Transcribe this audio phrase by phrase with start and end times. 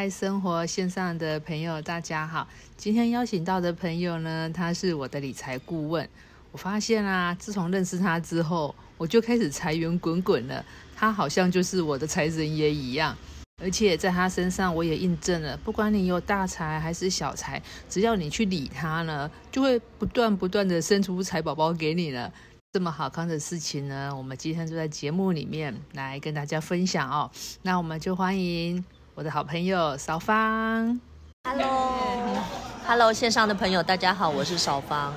[0.00, 2.48] 爱生活线上的朋友，大家好。
[2.74, 6.08] 今天邀请到的朋友呢，他是我的理财顾问。
[6.52, 10.64] 我发现啊，自从认识他之后，我就开始财源滚滚了。
[10.96, 13.14] 他好像就是我的财神爷一样，
[13.62, 22.32] 而且在他身上我也印证了，不管你有大财还是小财，只要你去理他呢，就会不断不断的生出财宝宝给你了。
[22.72, 27.30] 这么好看的事情呢，我们今天就在节目里面来跟大家分享哦。
[27.60, 28.82] 那我们就欢迎
[29.14, 31.00] 我的好朋友少芳。
[31.44, 35.12] Hello，Hello，线上的朋友大家好，我是少芳。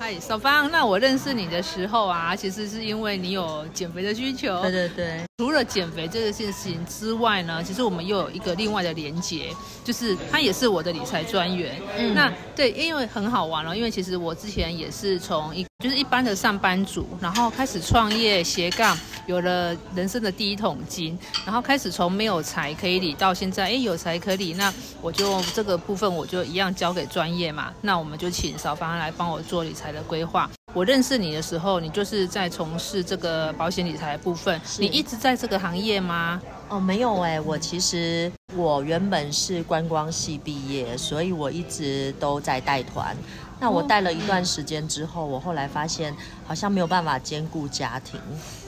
[0.00, 4.62] 嗨，小芳，那我认识你的时候啊，其实是因为你有减肥的需求。
[4.62, 5.20] 对对对。
[5.38, 9.48] 除了减肥这个事情之外呢，其实我们又有一个另外的连接，
[9.84, 11.80] 就是他也是我的理财专员。
[11.96, 30.50] 嗯，那对，因为很好玩了，因为其实我之前也是从一就是一般的上班族，然后开始创业斜杠，有了人生的第一桶金，然后开始从没有财可以理到现在，哎，有财可理，那我就这个部分我就一样交给专业嘛，那我们就请少芳来帮我做理财的规划。
[30.74, 34.60] 我认识你的时候，你就是在从事这个保险理财部分。
[34.78, 36.40] 你一直在这个行业吗？
[36.68, 43.16] 哦，没有哎，我其实我原本是观光系毕业，所以我一直都在带团。
[43.58, 46.14] 那我带了一段时间之后，我后来发现
[46.46, 48.20] 好像没有办法兼顾家庭。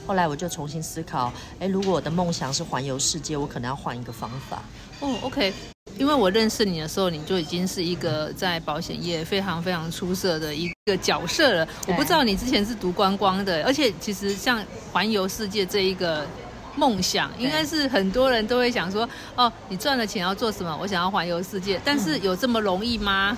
[0.05, 4.61] 后来我就重新思考，哎，如果我的梦想是环游世界，我可能要换一个方法。
[4.99, 5.53] 哦，OK。
[6.01, 11.67] 因为我认识你的时候，你就已经是一个在保险业非常非常出色的一个角色了。
[11.85, 16.25] 我不知道你之前是读观光的，而且其实像环游世界这一个
[16.75, 20.75] 梦想，应该是很多人都会想说：哦，你赚了钱要做什么？
[20.81, 21.79] 我想要环游世界。
[21.85, 23.37] 但是有这么容易吗？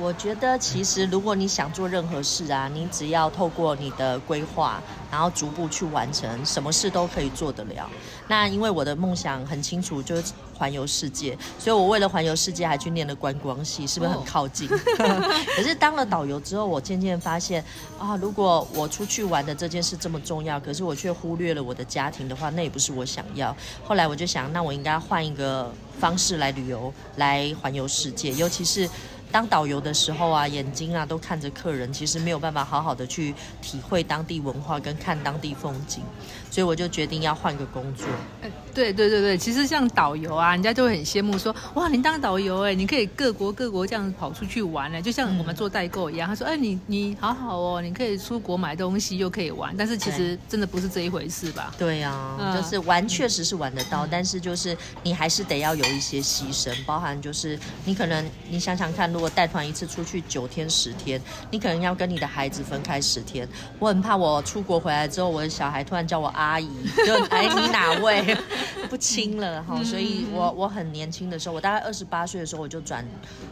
[0.00, 7.88] 我觉得其实如果你想做任何事啊，你只要透过你的规划，然后逐步去完成，什么事都可以做得了。
[8.26, 14.66] 那因为我的梦想很清楚，就是环游世界，所以我为了环游世界还去念了观光系，是不是很靠近？
[14.66, 17.62] 可是当了导游之后，我渐渐发现
[17.98, 23.54] 啊，如果我出去玩的这件事这么重要，可是我却忽略了我的家庭的话，那也不是我想要。
[23.84, 28.88] 后来我就想，那我应该换一个方式来旅游，来环游世界，尤其是。
[29.32, 36.02] 当导游的时候啊，眼睛啊都看着客人，其实没有办法好好的去体会当地文化跟看当地风景，
[36.50, 38.06] 所以我就决定要换个工作。
[38.42, 46.28] 哎，对对对对，其实像导游啊，人家就会很羡慕说，哇，你当导游哎，你可以各国各国这样跑出去玩呢，就像我们做代购一样。
[46.28, 51.74] 他说，哎，你你好好哦，你可以出国买东西又可以玩，但是其实真的不是这一回事吧？
[51.78, 59.10] 对呀，就是玩确实是玩得到，但是就是你还是得要有一些牺牲，包含就是你可能你想想看。
[59.10, 63.48] 如果带团一次出去九天十天，你可能要跟你的孩子分开十天。
[63.80, 66.68] 我很怕我出国回来之后，我的小孩突然叫我阿姨，
[67.06, 68.34] 就哎你哪位
[68.88, 69.78] 不清了哈。
[69.84, 73.04] 所以我我很年轻的时候，我大概二十八岁的时候我就转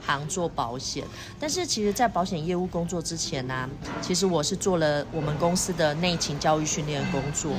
[0.07, 1.05] 行做保险。
[1.39, 3.69] 但是其实，在保险业务工作之前呢，
[4.01, 7.53] 其实我是做了我们公司的内勤教育训练工作。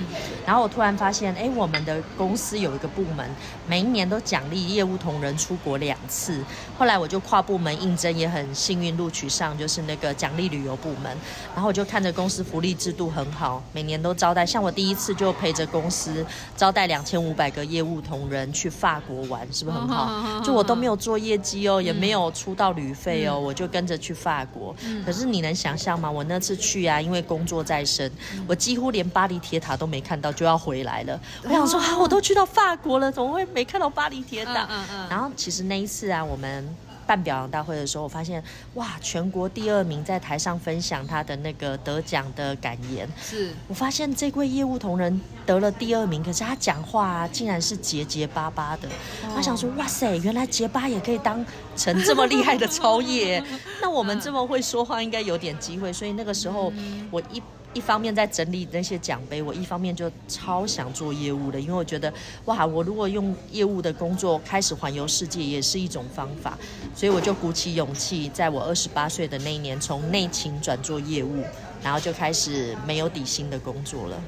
[0.47, 3.29] 然后我突然发现，哎，我们的公司有一个部门，
[3.67, 6.43] 每一年都奖励业务同仁出国两次。
[6.75, 7.99] 后来我就跨部门应。
[7.99, 11.17] 征也很幸运录取上，就是那个奖励旅游部门。
[11.53, 14.45] 然后我就看着公司福利制度很好，每年都招待。
[14.45, 16.25] 像我第一次就陪着公司
[16.55, 20.39] 招待两千五百个业务同仁去法国玩，是不是很好？
[20.39, 24.73] 就我都没有做业绩哦，也没有出到旅费哦，我就跟着去法国。
[25.05, 26.09] 可是你能想象吗？
[26.09, 28.09] 我那次去啊，因为工作在身，
[28.47, 31.19] 我几乎连巴黎铁塔都没看到就要回来了。
[31.43, 34.65] 我想说啊，我都去到法国了，怎么会没看到巴黎铁塔？
[35.09, 36.65] 然后其实那一次啊，我们。
[37.09, 38.43] 办表扬大会的时候，我发现
[38.75, 43.09] 哇，全国第二名在台上分享他的那个得奖的感言。
[43.19, 48.87] 是我发现这位业务同仁得了第二名，可是他讲话竟然是结结巴巴的。
[49.35, 51.43] 他想说，哇塞，原来结巴也可以当
[51.75, 53.43] 成这么厉害的超业。
[53.81, 55.91] 那我们这么会说话，应该有点机会。
[55.91, 56.71] 所以那个时候，
[57.09, 57.41] 我一。
[57.73, 62.11] 一方面在整理那些奖杯，我一方面就超想做业务的，因为我觉得
[62.45, 66.57] 哇，我如果用业务的工作开始环游世界，也是一种方法，
[66.95, 71.43] 所以我就鼓起勇气，在我二十八岁的那一年，从内勤转做业务，
[71.83, 74.19] 然后就开始没有底薪的工作了。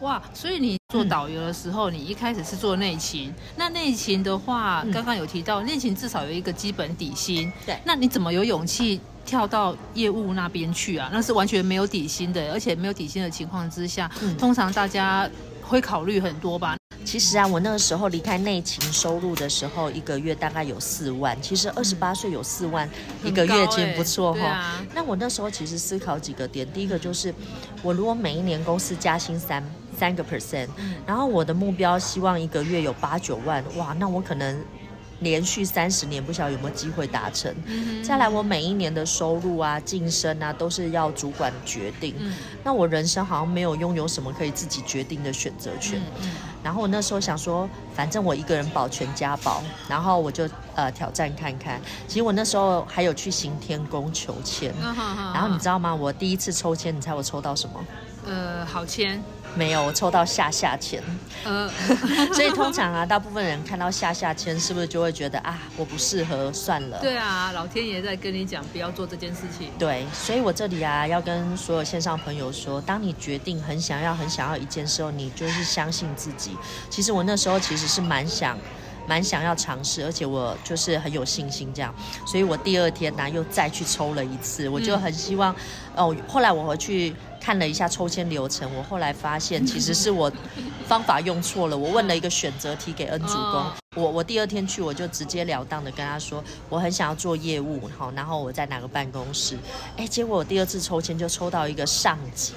[0.00, 9.00] 哇，所以你做导游的时候，你一开始是做内勤，那内勤的话，刚刚有提到内勤至少有一个基本底薪，对，那你怎么有勇气？
[9.28, 15.28] 跳到业务那边去啊，那是完全没有底薪的，而且没有底薪的情况之下，通常大家
[15.60, 16.78] 会考虑很多吧。
[17.04, 21.36] 其实啊，我那个时候离开内勤收入的时候，一个月大概有四万。
[21.42, 22.88] 其实二十八岁有四万
[23.22, 24.82] 一个月，金不错哈。
[24.94, 27.34] 那我那时候其实思考几个点，第一个就是，
[27.82, 29.62] 我如果每一年公司加薪三
[29.94, 30.68] 三个 percent，
[31.06, 34.58] 然后我的目标希望一个月有八九万，哇，那我可能。
[35.20, 37.54] 连续三十年，不晓得有没有机会达成。
[38.02, 42.14] 再来，我每一年的收入啊、晋升啊，都是要主管决定。
[42.62, 46.00] 那我人生好像没有拥有什么可以自己决定的选择权。
[46.62, 51.80] 然后我那时候想说，反正我一个人保全家保，然后我就呃挑战看看。
[52.06, 54.74] 其实我那时候还有去行天宫求签。
[54.80, 55.94] 然后你知道吗？
[55.94, 57.84] 我第一次抽签，你猜我抽到什么？
[58.26, 59.22] 呃，好签。
[59.54, 61.02] 没有，我抽到下下签。
[61.44, 61.68] 嗯，
[62.32, 66.98] 所以通常啊，大部分人看到下下签，是不是就会觉得啊，我不适合，算了。
[67.00, 69.70] 对啊，老天爷在跟你讲，不要做这件事情。
[69.78, 76.56] 对，所以我这里啊，要跟所有线上朋友说，当你决定很想要、很想要一件事候，你就是相信自己。
[76.90, 78.58] 其实我那时候其实是蛮想、
[79.08, 81.94] 蛮想要尝试，而且我就是很有信心这样。
[82.26, 85.54] 所以我第二天呢，又再去抽了一次，我就很希望
[85.96, 86.14] 哦。
[86.28, 87.14] 后来我回去。
[87.40, 90.30] 看了一下抽签流程，我后来发现 其实是我
[90.86, 91.78] 方法用错了。
[91.78, 93.64] 我问了一个选择题给恩主公，
[93.94, 99.56] 我我第二天去我就直截了当的跟他说，我很想要做业务，好，然后我在哪个办公室？
[99.96, 102.52] 哎，结果我第二次抽签就抽到一个上级，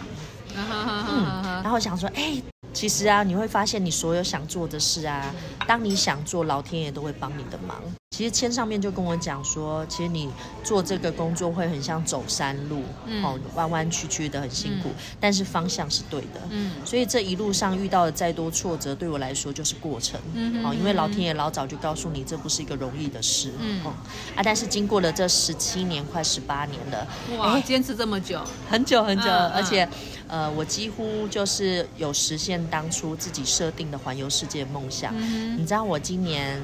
[0.56, 2.42] 嗯，然后想说，哎。
[2.74, 5.26] 其实啊，你会发现你所有想做的事啊，
[5.68, 7.82] 当你想做，老天爷都会帮你的忙。
[8.12, 10.30] 其实签上面就跟我讲说，其实你
[10.66, 12.84] 做这个工作会很像走山路，
[13.24, 16.42] 哦，弯弯曲曲的很辛苦，但是方向是对的。
[16.50, 20.20] 嗯，所以这一路上遇到的再多挫折，对我来说就是过程。
[20.34, 23.54] 嗯，哦，因为老天爷老早就告诉你，这不是一个容易的事。
[23.62, 23.94] 嗯，哦，
[24.36, 27.08] 啊，但是经过了这十七年，快十八年了，
[27.38, 29.88] 哇，坚持这么久，很久很久，而且。
[30.28, 35.14] 呃，我几乎就是有实现当初自己设定的环游世界梦想。
[35.18, 36.58] 嗯你知道我今年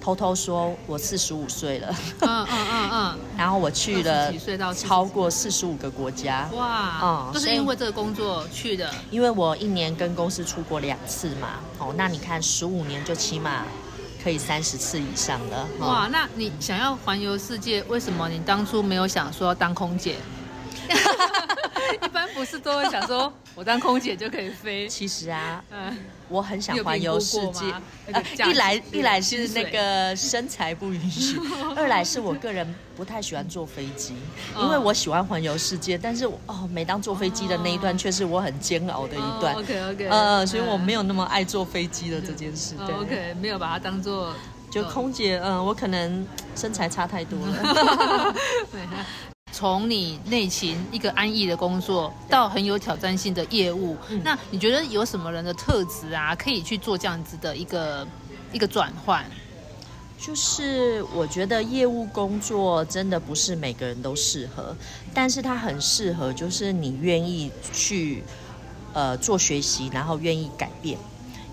[0.00, 1.94] 偷偷说，我四十五岁了。
[2.20, 3.18] 嗯嗯嗯嗯。
[3.36, 4.32] 然后我去了
[4.74, 6.48] 超过四十五个国家。
[6.54, 7.00] 哇。
[7.02, 8.90] 嗯，就是因为这个工作去的。
[9.10, 11.60] 因为我一年跟公司出国两次嘛。
[11.78, 13.64] 哦，那你看十五年就起码
[14.24, 15.68] 可以三十次以上了。
[15.80, 20.16] 哇，那你想要环游世界，为什么你当初没有想说当空姐？
[22.02, 24.88] 一般不是都会想说，我当空姐就可以飞。
[24.88, 25.96] 其实啊，嗯，
[26.28, 27.64] 我很想环游世界。
[28.46, 31.38] 一来一来是那个身材不允许，
[31.76, 34.14] 二来是我个人不太喜欢坐飞机，
[34.58, 39.54] 因为我喜欢环游世界，但是哦，每当坐飞机的那一段却是我很煎熬的一段。
[39.54, 42.74] OK OK，呃，所以我没有那么爱坐飞机的这件事。
[42.80, 44.34] OK，没有把它当做
[44.70, 45.40] 就空姐。
[45.42, 46.26] 嗯，我可能
[46.56, 48.34] 身材差太多了。
[49.52, 58.06] 从你内勤一个安逸的工作，到很有挑战性的业务，那你觉得有什么人的特质啊，可以去做这样子的一个
[58.52, 59.24] 一个转换？
[60.18, 64.76] 就是我觉得业务工作真的不是每个人都适合，
[65.14, 68.22] 但是它很适合，就是你愿意去
[68.92, 70.98] 呃做学习，然后愿意改变，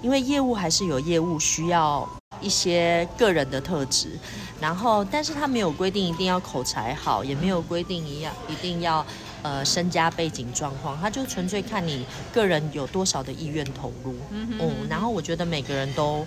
[0.02, 2.08] 因为业务还是有业务需要。
[2.42, 4.10] 一些个人的特质，
[4.60, 9.06] 然后，但是他没有规定一定要口才好，也没有规定一样一定要
[9.42, 16.26] 呃身家背景状况，他就纯粹看你个人有多少的意愿投入，嗯，然后我觉得每个人都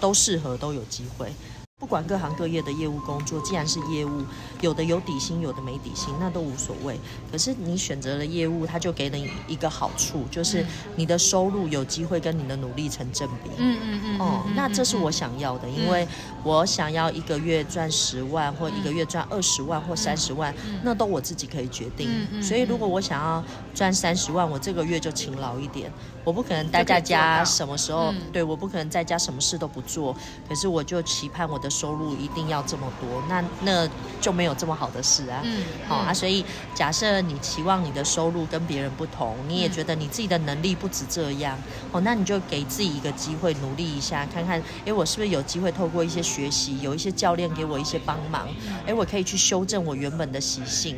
[0.00, 1.32] 都适合，都有机会。
[1.80, 4.24] 不管各行各业的业务工作，既然是业务，
[4.60, 6.98] 有的有底薪，有的没底薪，那都无所谓。
[7.30, 10.66] 可是你选择了业务，它就给了你一个好处，就是
[10.96, 13.50] 你的收入有机会跟你的努力成正比。
[13.58, 14.18] 嗯嗯嗯。
[14.20, 16.06] 哦，那这是我想要的，因为
[16.42, 22.10] 我想要一个月赚十万，或一个月赚二十万或三十万，那都我自己可以决定。
[22.42, 25.92] 所以如果我想要赚三十万，我这个月就勤劳一点。
[26.24, 28.12] 我不可能待在家，什么时候？
[28.30, 30.14] 对，我不可能在家什么事都不做。
[30.46, 31.68] 可是我就期盼我的。
[31.78, 33.88] 收入一定要这么多，那那
[34.20, 35.40] 就没有这么好的事啊。
[35.44, 36.44] 嗯，好啊，所以
[36.74, 41.56] 假设你期望你的收入跟别人不同，你也觉得你自己的能力不止这样，
[41.92, 48.48] 哦，那你就给自己一个机会，努力一下，看看，哎，我是不是有机会透过一些学习，有一些教练给我一些帮忙，
[48.84, 50.96] 哎，我可以去修正我原本的习性。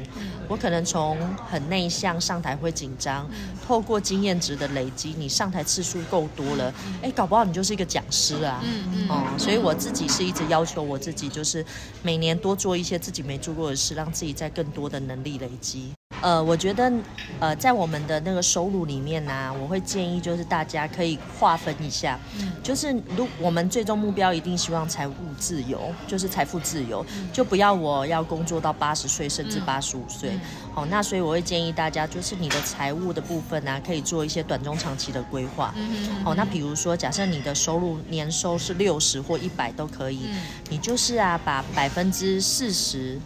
[0.49, 3.29] 我可能从很内向，上台会紧张，
[3.67, 6.73] 透过经验值的累积，你上台次数够多了，
[7.03, 8.63] 哎，搞不好你就是一个讲师啊。
[8.65, 10.65] 嗯嗯，哦，所以我自己是一直要。
[10.71, 11.67] 求我自己就是
[12.01, 15.91] 每年多做一些自己没做过的事，让自己在更多的能力累积。
[16.21, 16.93] 呃，我觉得，
[17.39, 22.19] 呃，在我们的那个收入里面呢，我会建议就是大家可以划分一下，
[22.63, 30.39] 就是如我们最终目标一定希望财务自由，就是财富自由，就不要我要工作到八十岁甚至八十五岁。
[30.75, 35.75] 好，那所以我会建议大家，就是你的财务的部分呢，可以做一些短中长期的规划。
[36.23, 40.29] 好，那比如说，假设你的收入年收是六十或一百都可以，
[40.69, 43.19] 你就是啊，把百分之四十。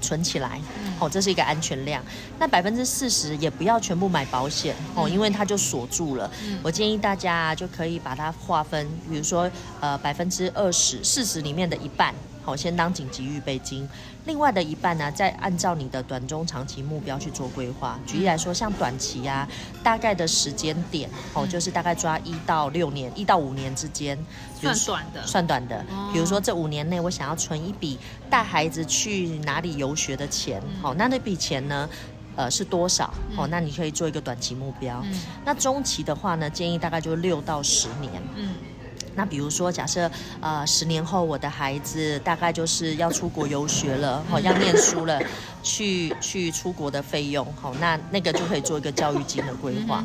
[0.00, 0.60] 存起来，
[0.98, 2.02] 哦，这是一个安全量。
[2.38, 6.30] 那百分之四十也不要全部买保险哦，因为它就锁住了。
[6.62, 9.50] 我建议大家就可以把它划分，比如说
[9.80, 12.14] 呃百分之二十四十里面的一半。
[12.48, 13.86] 好，先当紧急预备金，
[14.24, 18.00] 另外的一半呢，再按照你的短中长期目标去做规划。
[18.06, 19.46] 举例来说，像短期啊，
[19.82, 24.18] 大概的时间点，哦，就是大概抓一到六年，一到五年之间，
[24.54, 25.84] 算短的，算短的。
[26.10, 27.98] 比如说这五年内，我想要存一笔
[28.30, 31.86] 带孩子去哪里游学的钱，好，那那笔钱呢，
[32.34, 33.12] 呃，是多少？
[33.36, 35.04] 哦，那你可以做一个短期目标。
[35.44, 38.10] 那中期的话呢，建议大概就六到十年。
[38.36, 38.54] 嗯。
[39.14, 40.10] 那比如说，假设
[40.40, 45.20] 呃十年后我的孩子大概就是要出国游学了，好要念书了，
[45.62, 50.02] 去去出国的费用，好那那个就可以做一个教育金的规划。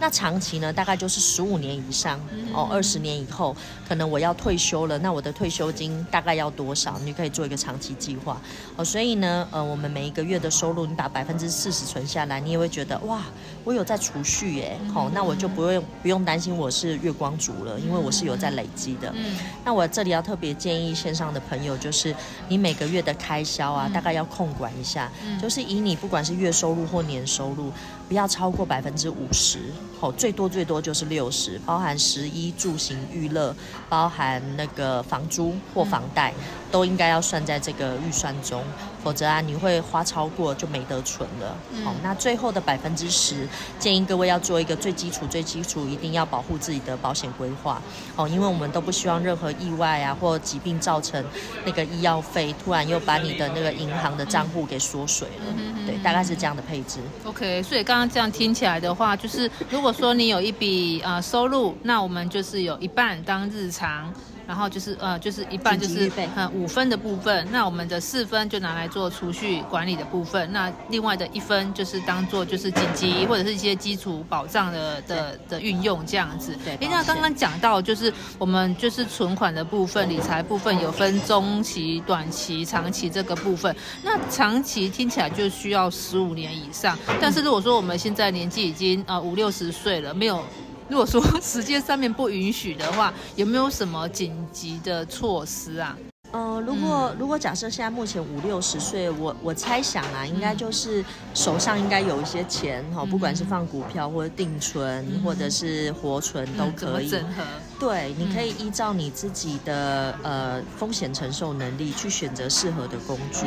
[0.00, 2.20] 那长期呢，大概就是十五年以上
[2.52, 3.56] 哦，二十年以后
[3.88, 6.98] 可能我要退休了，那我的退休金大概要多少？
[7.04, 8.40] 你可以做一个长期计划
[8.74, 8.84] 哦。
[8.84, 13.22] 所以呢，呃，我们每一个月的收入，你把百分之四十存下来，你也会觉得哇，
[13.62, 18.46] 我有在储蓄耶，好，那我就不用不用担心我是月光族了，因为我是有在。
[18.56, 19.36] 累积的，嗯，
[19.66, 22.14] 那我这里要特别建议线上的朋友，就是
[22.48, 25.10] 你每个月的开销啊，大概要控管一下，
[25.42, 27.72] 就是以你不管是月收入或年收入，
[28.08, 29.58] 不要超过百分之五十，
[29.98, 33.54] 哦，最多最多就是六十，包含十一住行娱乐，
[33.88, 36.32] 包含那个房租或房贷，
[36.70, 38.62] 都应该要算在这个预算中。
[39.06, 41.56] 否则啊，你会花超过就没得存了。
[41.84, 43.46] 好，那最后的百分之十，
[43.78, 47.80] 建议各位要做一个最基础、最基础，一定要保护自己的保险规划。
[48.16, 51.24] 哦，因为我们都不希望任何意外啊或疾病造成
[51.64, 55.54] 那个医药费突然又把你的那个银行的账户给缩水了。
[55.86, 56.98] 对，大概是这样的配置。
[57.24, 64.12] OK，所以刚刚这样听起来的话，就是如果说你有一笔呃收入，那我们就是有一半当日常。
[64.46, 76.56] 然后就是呃，就是一半就是嗯五分的部分，那我们的四分就拿来做储蓄管理的部分，那另外的一分就是当做就是紧急或者是一些基础保障的的的运用这样子。
[76.64, 83.74] 对，哎，那刚刚讲到就是我们就是存款的部分、理财部分有分中期、短期、长期这个部分。
[84.02, 90.44] 那长期听起来就需要十五年以上，但是如果说我们现在年纪已经呃五六十岁了，没有。
[90.88, 95.96] 如果说时间上面不允许的话，有没有什么紧急的措施啊？
[96.32, 107.08] 呃，如果如果假设现在目前五六十岁，我我猜想啊，应该就是手上应该有一些钱哈，不管是放股票或者定存或者是活存都可以。
[107.08, 107.42] 整合？
[107.78, 113.44] 对，你可以依照你自己的呃风险承受能力去选择适合的工具。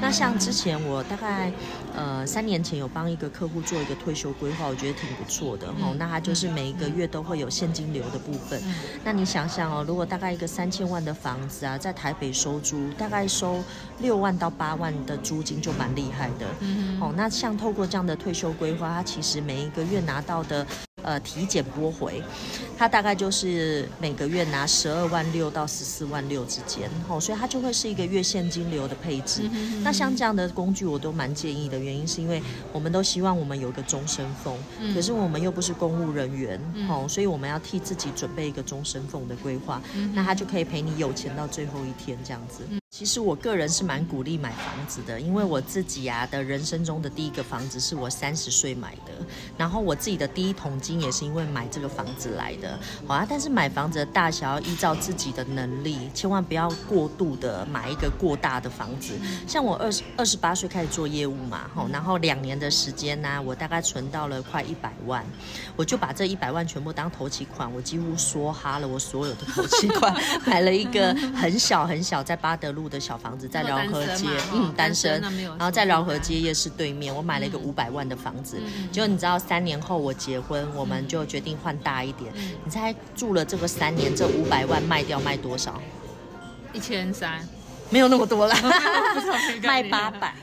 [0.00, 1.52] 那像之前我大概
[1.94, 5.92] 呃三年前有帮一个客户做一个退休规划，我觉得挺不错的哈。
[5.98, 8.62] 那他就是每一个月都会有现金流的部分。
[9.02, 13.62] 那你想想哦，如果大概一个三千万的房子啊，在台北收租，大概收
[13.98, 16.46] 六万到八万的租金就蛮厉害的。
[17.00, 20.64] 哦，那像透过这样的退休规划，他其实每一个月拿到的。
[21.02, 22.22] 呃，体检拨回，
[22.78, 29.42] 他大概就是每个月拿十二万六到十四万六之间，吼，所以它就会是一个月现金流的配置。
[29.82, 32.42] 那像这样的工具，我都蛮建议的，原因是因为
[32.72, 34.56] 我们都希望我们有一个终身俸，
[34.94, 39.82] 可是我们又不是公务人员，吼，所以我们要替自己准备一个终身俸的规划，
[40.14, 42.81] 那他就可以陪你有钱到最后一天这样子。
[42.92, 49.12] 其实我个人是蛮鼓励买房子的，因为我自己啊的人生中的第一个房子是我三十岁买的，
[49.56, 53.26] 然后我自己的第一桶金也是因为买这个房子来的，好啊。
[53.26, 59.18] 但是买房子的大小要依照自己的能力，千万不要过度的买一个过大的房子。
[59.48, 65.24] 像我二十二十八岁开始做业务嘛，吼，然后两年的时间呢，我大概存到了快一百万，
[65.76, 72.81] 我就把这一百万全部当头期款，我几乎梭哈了我所有的头期款， 买了一个很小很小在巴德路。
[72.88, 78.58] 的小房子在饶河街，嗯，单身，然后在饶河街夜市对面，我买了一个五百万的房子。
[78.90, 82.32] 结果你知道，三年后我结婚，我们就决定换大一点。
[82.64, 85.80] 你猜住了这个三年，这五百万卖掉卖多少？
[86.72, 87.46] 一千三，
[87.92, 88.54] 没有那么多了，
[89.62, 90.34] 卖八百。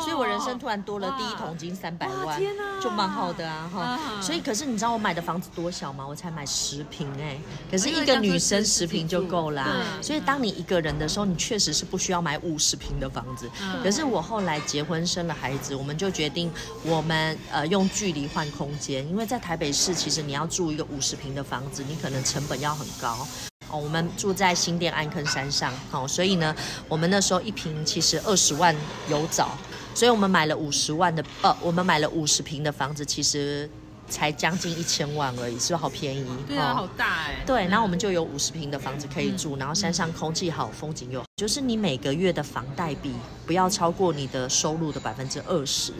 [0.00, 2.40] 所以，我人生突然多了第一桶金三百万，
[2.82, 3.98] 就蛮好的啊哈。
[4.22, 6.06] 所以，可是你知道我买的房子多小吗？
[6.06, 7.36] 我才买十平哎，
[7.70, 9.66] 可是一个女生十平就够啦。
[10.00, 13.50] 所以，当你一个人的时候，你确实是不需要买五十平的房子。
[13.82, 16.50] 可是我后来结婚生了孩子，我们就决定
[16.82, 23.28] 我们呃用距离换空间，因为在台北市，其实你要住一个五十平的房子，你可能成本要很高。
[23.70, 26.54] 哦，我们住在新店安坑山上，好，所以呢，
[26.88, 28.74] 我们那时候一平其实二十万
[29.08, 29.50] 有找，
[29.94, 33.68] 所以我们买了五十万的，呃，我们买了五十平的房子，其实
[34.08, 36.26] 才将近一千万而已，是不是好便宜？
[36.46, 37.42] 对啊，哦好大哎。
[37.46, 41.26] 对，然后我们就有五十平的房子可以住，然后山上空气好，风景又好。
[41.36, 43.12] 就是你每个月的房贷比
[43.46, 45.92] 不要超过你的收入的百分之二十。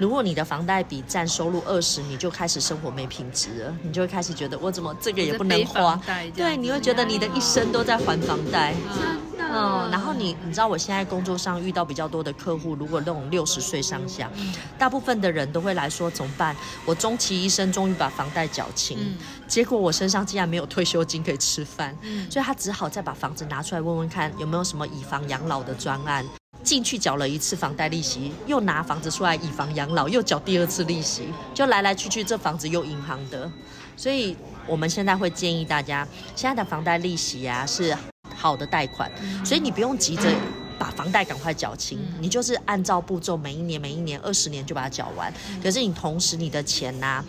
[0.00, 6.00] 如果你的房贷比占收入二十，你就开始生活没品质了，你就会开始觉得我怎么这个也不能花
[6.34, 8.72] 对，你会觉得你的一生都在还房贷。
[8.72, 9.20] 嗯
[9.52, 14.30] 嗯，然后你你知道我现在工作上遇到比较多的客户，如果那种六十岁上下，
[14.78, 16.56] 大部分的人都会来说怎么办？
[16.86, 26.24] 我终其一生终于把房贷缴清，嗯结果我身上竟然没有退休金可以吃饭，嗯所以他只好再把房子拿出来问问看有没有什么以房养老的专案。
[26.62, 31.24] 进去缴了一次房贷利息，又拿房子出来以房养老，又缴第二次利息，
[31.54, 33.50] 就来来去去，这房子又银行的，
[33.96, 34.36] 所以
[34.66, 37.96] 我们现在会建议大家，现在的房贷利息啊是
[38.36, 39.10] 好的贷款，
[39.44, 40.30] 所以你不用急着
[40.78, 45.32] 把房贷赶快缴清，你就是按照步骤，每一年每一年二十年就把它缴完。
[45.62, 47.24] 可是你同时你的钱呐、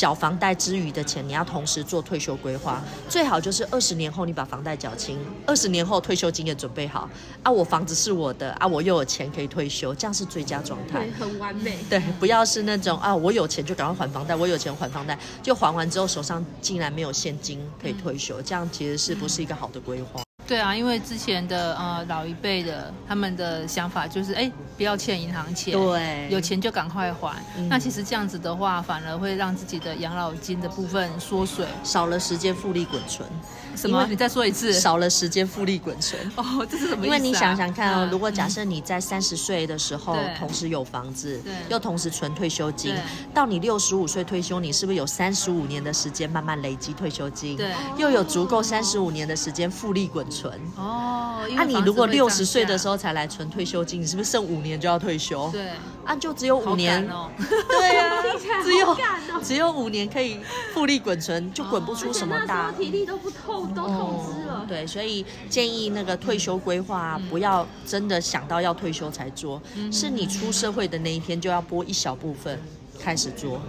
[0.00, 7.06] 缴房贷之余的钱，你要同时做退休规划，最好就是二十年后你把房贷缴清，二十年后退休金也准备好
[7.42, 11.00] 啊，我房子是我的啊，我又有钱可以退休，这样是最佳状态。
[11.00, 11.76] 对，很完美。
[11.90, 20.22] 对，不要是那种啊，我有钱就赶快还房贷，我有钱还房贷，就还完之后手上竟然没有现金可以退休，这样其实是不是一个好的规划？
[20.50, 27.36] 对啊，因为之前的呃老一辈的他们的想法就是，哎，不要欠银行钱，对有钱就赶快还。
[27.56, 31.64] 嗯那其实这样子的话，反而会让自己的养老金的部分缩水。
[31.84, 33.28] 少了时间复利滚存，
[33.76, 34.72] 什么你再说一次。
[34.72, 36.20] 少了时间复利滚存。
[36.34, 37.16] 哦，这是什么意思、啊？
[37.16, 42.92] 因为你想想看哦，嗯如果假设你在三十岁的时候同时有房子对，又同时存退休金，
[43.32, 47.56] 到你六十五岁退休，你是不是有三十五年的时间慢慢累积退休金？
[47.56, 50.39] 对又有足够三十五年的时间复利滚存。
[50.76, 55.48] 哦，那啊，你如果六十岁的时候，才来存退休金，你是不是剩五年就要退休？
[55.50, 55.70] 对，
[56.04, 57.30] 啊，就只有五年，哦。
[57.68, 58.22] 对啊，
[58.64, 58.96] 只有哦
[59.42, 60.38] 只有五年可以
[60.72, 64.64] 复利滚存，就滚不出什么大候体力都不透，都透支了。
[64.68, 72.60] 对，所以建议那个退休规划啊、不要真的想到要退休才做，是你出社会的那一天就要拨一小部分
[72.98, 73.60] 开始做。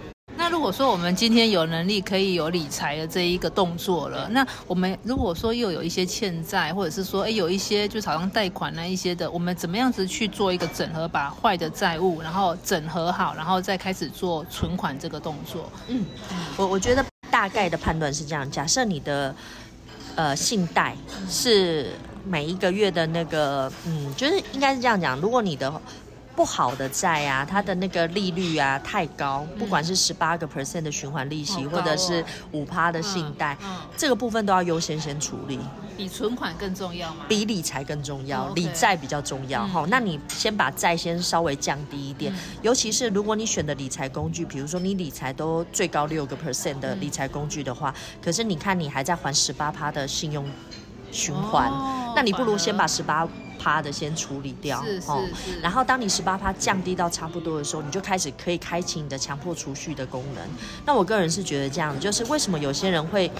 [0.42, 15.70] 那如果说我们今天有能力可以有理财的这一个动作了，那我们如果说又有一些欠债，或者是说，哎，有一些就是好像贷款那一些的，我们怎么样子去做一个整合，把坏的债务然后整合好，然后再开始做存款这个动作？
[15.86, 16.04] 嗯
[16.56, 19.32] 我我觉得大概的判断是这样：假设你的
[20.16, 20.96] 呃信贷
[21.30, 21.92] 是
[22.26, 25.72] 每一个月的那个，嗯，就是应该是这样讲，如果你的
[26.34, 33.56] 不好的债啊，它的那个利率啊太高，不管是十八个 percent 的循环利息，或者是五趴的信贷，
[33.96, 35.58] 这个部分都要优先先处理。
[35.94, 37.26] 比存款更重要吗？
[37.28, 39.62] 比理财更重要，理债比较重要。
[39.64, 39.68] 嗯。
[39.68, 42.38] 哈、那你先把债先稍微降低一点，嗯。
[42.62, 50.44] 尤其是如果你选的理财工具，比如说你理财都最高六个 percent 的理财工具的话，可是你看你还在还十八趴的信用
[51.10, 53.28] 循环，哦那你不如先把十八
[53.62, 60.42] 趴的先处理掉是是是然后当你十八趴降低到差不多的时候，你就开始可以开启你的强迫储蓄的功能。
[60.84, 63.30] 那我个人是觉得这样，就是为什么有些人会。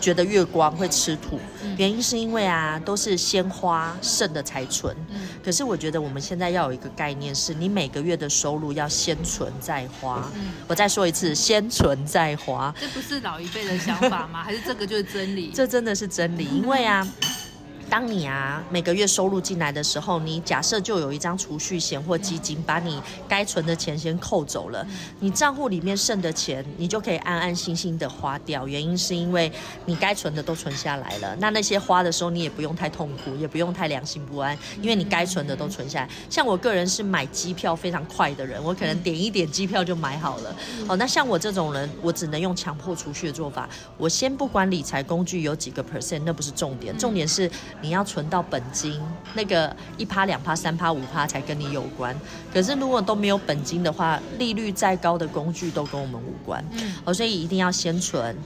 [0.00, 1.40] 觉得月光会吃土，
[1.76, 4.96] 原因是因为啊，都是先花剩的才存。
[5.10, 10.30] 嗯可是我觉得我们现在要有一个概念，是你每个月的收入要先存再花。
[10.36, 14.40] 嗯我再说一次，先存再花，这不是老一辈的想法吗？
[14.44, 15.50] 还是这个就是真理？
[15.52, 16.44] 这真的是真理。
[16.44, 17.04] 因为啊，
[17.90, 24.86] 当你啊每个月收入进来的时候，你假设就有一张储蓄险或基金，把你该存的钱先扣走了，
[25.20, 28.68] 你账户里面剩的钱，你就可以安安心心的花掉。
[28.68, 29.50] 原因是因为
[29.86, 36.08] 你该存的都存下来了，那那些花的时候，你也不用太痛苦，也不用太良心不安，因为你该存的都存下来。
[36.28, 40.54] 像我个人是买机票非常快的人，我可能点一点机票就买好了。
[40.86, 43.68] 哦，那像我这种人，我只能用强迫储蓄的做法。
[43.96, 49.00] 我先不管理财工具有几个 percent，那不是重点，重点是你要存到本金，
[49.34, 52.14] 那个一趴、两趴、三趴、五趴才跟你有关。
[52.52, 56.64] 可是如果都没有本金的话，利率再高的工具都跟我们无关。
[56.72, 58.36] 嗯哦，所以一定要先存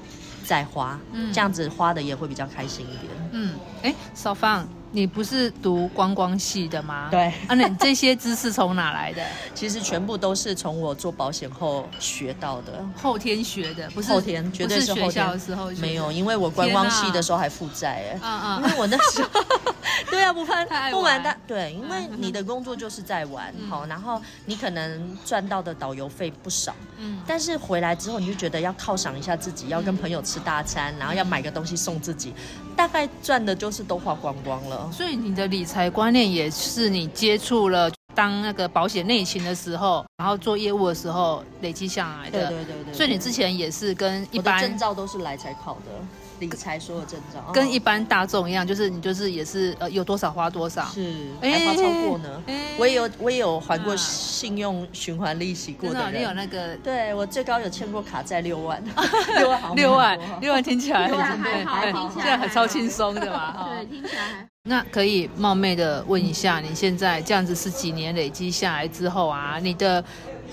[0.45, 3.13] 再花，嗯这样子花的也会比较开心一点。
[3.33, 7.09] 嗯，哎，小芳，你不是读观光系的吗？
[7.11, 9.23] 对啊，那你这些知识从哪来的？
[9.55, 12.85] 其实全部都是从我做保险后学到的。
[13.01, 18.21] 后天学的，不是后天绝对不是后天校的时候没有，因为我观光系的时候还负债哎。
[18.23, 19.29] 嗯嗯 因为我那时候，
[20.11, 32.35] 对啊，不太爱玩不玩玩的，对，因为你的工作就是在玩，嗯好，然后你可能赚到的导游费不少，嗯但是回来之后你就觉得要犒赏一下自己，要跟朋友吃大餐，然后要买个东西送自己，
[32.77, 34.82] 大概赚的就是都花光光了。
[34.91, 42.49] 所以你的理财观念也是你接触了当那个保险内勤的时候，然后做业务的时候累积下来的。
[42.49, 42.95] 对对对对。
[42.95, 46.05] 所以你之前也是跟一般证照都是来才考的。
[46.41, 52.43] 理财所有证照跟一般大众一样，就是你就是也是呃有多少花多少，是还花超过呢。
[52.77, 58.83] 我也有我也有还过信用循环利息过的人，你有那个对我最高有欠过卡债六万，
[59.39, 63.69] 六万好六万六万听起来还好，听起来很超轻松的嘛。
[63.69, 64.52] 对，听起来。
[64.65, 69.59] 那可以冒昧的问一下，你现在这样子是几年累积下来之后啊？
[69.61, 70.03] 你的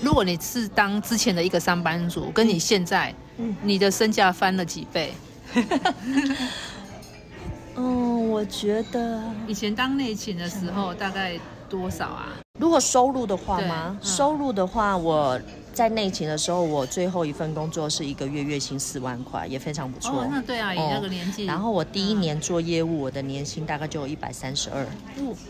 [0.00, 3.14] 如果你是当之前的一个上班族，跟你现在，
[3.62, 5.12] 你的身价翻了几倍？
[7.76, 12.30] 嗯，我觉得以前当内勤的时候大概多少啊？
[12.58, 13.96] 如果收入的话吗？
[14.02, 15.40] 收入的话，我
[15.72, 20.22] 在内勤的时候，我最后一份工作是一个月月薪四万块，也非常不错。
[20.22, 21.44] 哦，那对啊，以那个年纪。
[21.46, 24.86] 然后我第一年做业务，我的年薪大概就有一百三十二。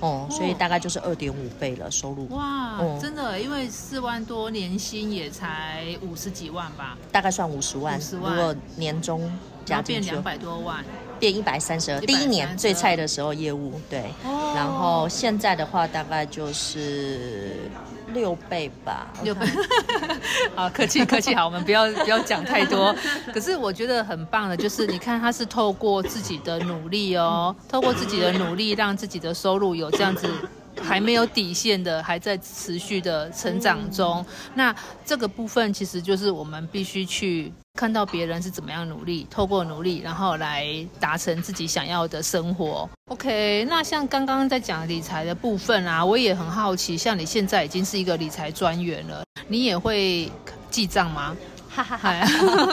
[0.00, 2.28] 哦，所以大概就是二点五倍了收入。
[2.28, 6.96] 哇，真的，因为四万多年薪也才五十几万吧？
[7.10, 7.98] 大概算五十万。
[7.98, 8.34] 五十万。
[8.34, 9.30] 如果年终。
[9.62, 10.84] 加变两百多万，
[11.20, 12.00] 变一百三十二。
[12.00, 17.54] 第一年最菜的时候业务对，然后现在的话大概就是
[18.12, 19.06] 六倍吧。
[19.22, 19.46] 六倍，
[20.54, 22.94] 好 客气客气，好，我们不要不要讲太多。
[23.32, 30.28] 可是我觉得很棒的，就是你看他是透过自己的努力哦，透过自己的努力，让自己的收入有这样子。
[30.80, 34.24] 还没有底线的，还在持续的成长中。
[34.54, 40.66] 那这个部分其实就是我们必须去看到别人是怎么样努力，透过努力，然后来
[40.98, 42.88] 达成自己想要的生活。
[43.08, 50.30] OK，那像刚刚在讲理财的部分啊，我也很好奇，像你现在已经是一个理财专员了，你也会
[50.70, 51.36] 记账吗？
[51.72, 52.26] 哈哈哈！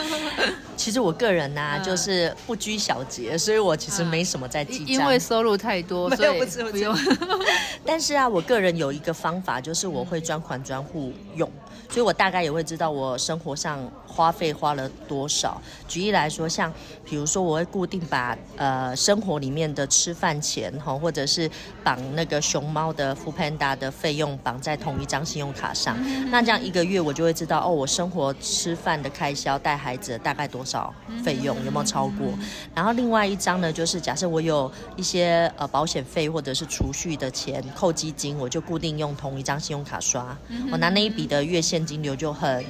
[0.75, 4.87] 其实我个人呢，就是不拘小节，所以我其实没什么在记账。
[4.87, 6.97] 因为收入太多，所以不用。
[7.85, 11.49] 但是啊，我个人有一个方法，就是我会专款专户用，
[11.89, 13.79] 所以我大概也会知道我生活上。
[14.07, 15.61] 花费花了多少？
[15.87, 16.73] 举例来说，像
[17.05, 21.47] 比如说，我会固定把呃生活里面的吃饭钱哈，或者是
[21.83, 25.95] 绑那个熊猫的 f o o Panda 的费用绑在同一张信用卡上。
[26.31, 32.31] 那这样一个月我就会知道哦，我生活吃饭的开销、带孩子大概多少费用，有没有超过？
[32.73, 40.37] 然后另外一张呢，就是假设我有一些呃保险费或者是储蓄的钱扣基金，我就固定用同一张信用卡刷，
[40.71, 42.63] 我拿那一笔的月现金流就很。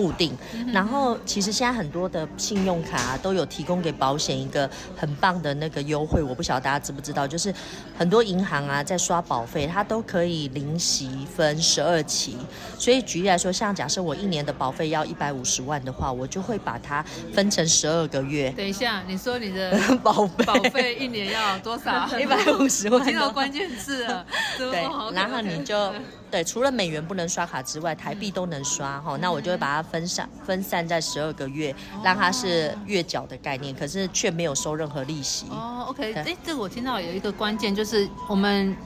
[0.00, 0.34] 固定，
[0.72, 7.52] 然后其实现在很多的信用卡都有提供给保险一个很棒的那个优惠，我不晓得大家知不知道，就是
[7.98, 12.38] 很多银行啊在刷保费，它都可以零息分十二期。
[12.78, 18.50] 所以举例来说，像假设我一年的保费要一百五十万的话，我就会把它分成十二个月。
[18.56, 22.08] 等一下，你说你的 保保费一年要多少？
[22.18, 23.04] 一百五十万。
[23.04, 24.24] 听到关键字了。
[24.56, 24.82] 对，
[25.12, 25.92] 然后你就。
[26.30, 29.16] 对，除了美元不能刷卡之外，台币都能刷哈。
[29.20, 35.46] 那我就会把它分散分散在十二个月，让它是月缴的概念，可是却没有收任何利息。
[35.50, 38.76] 哦，OK，哎，这个我听到有一个关键就是我们。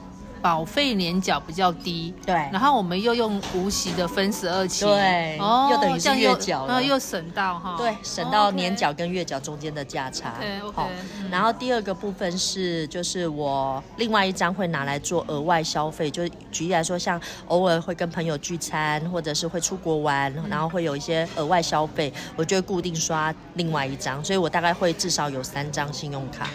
[0.45, 10.83] 保费年缴比较低，对，然后我们又用无息的分十二期，对，哦，又等于是月缴，然后又省到哈，对，省到年缴跟月缴中间的价差，对，OK。
[11.31, 26.47] 然后第二个部分是，就是我另外一张会拿来做额外消费，就举例来说，像偶尔会跟朋友聚餐，或者是会出国玩，然后会有一些额外消费，我就会固定刷另外一张，所以我大概会至少有三张信用卡。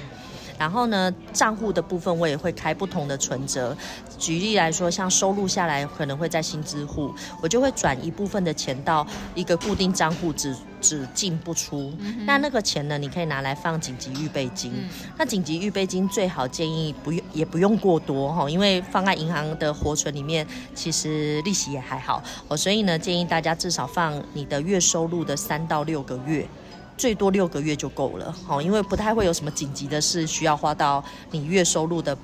[0.60, 3.74] 然后呢，账户的部分我也会开不同的存折。
[4.18, 11.90] 举例来说，像收入下来可能会在薪资户，我就会转一部分的钱到一个固定账户，只只进不出。
[12.26, 14.70] 那那个钱呢，你可以拿来放紧急预备金。
[15.16, 22.22] 那紧急预备金最好建议不用，也不用过多哈，因为放在银行的活存里面，其实利息也还好。
[22.48, 26.46] 哦，所以呢，建议大家至少放你的月收入的三到六个月。
[27.00, 32.14] 最多六个月就够了，好，因为不太会有什么紧急的事需要花到你月收入的。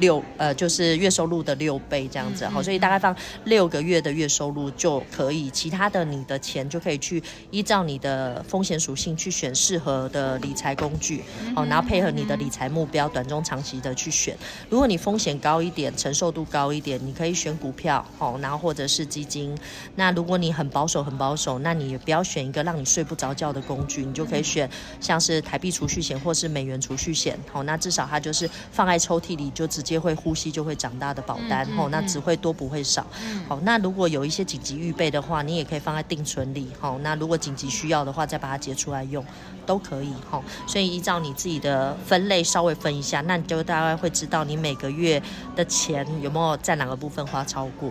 [0.00, 11.22] 六呃，就是月收入的六倍这样子，好，所以大概放六个月的月收入就可以，其他的你的钱就可以去依照你的风险属性去选适合的理财工具，
[11.54, 14.36] 好，然后配合你的理财目标，短中长期的去选。
[14.68, 19.56] 如果你风险高一点，承受度高一点，你可以选股票，好，然后或者是基金。
[19.94, 24.68] 那如果你很保守很保守，那你也不要选一个让你睡不着觉的工具，你就可以选
[25.00, 29.83] 像是台币储蓄险或是美元储蓄险，好，那至少它就是放在抽屉里就知。
[29.84, 33.06] 接会呼吸就会长大的保单，吼、那只会多不会少。
[33.46, 39.24] 好，那如果有一些紧急预备的话，你也可以放在定存里，好，那如果紧急需要的话，再把它结出来用，
[39.66, 40.42] 都可以，吼。
[40.66, 45.22] 所以依照你自己的分类稍微分一下，那你就大概会知道你每个月
[45.54, 47.90] 的钱有没有在哪个部分花超过。